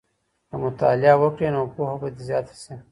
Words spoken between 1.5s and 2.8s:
نو پوهه به دې زیاته سي.